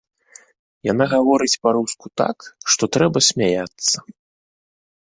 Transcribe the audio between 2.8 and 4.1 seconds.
трэба смяяцца.